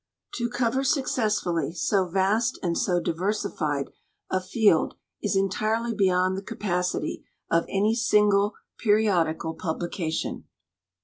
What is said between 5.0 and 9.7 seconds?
is entirely beyond the capacity of any single periodical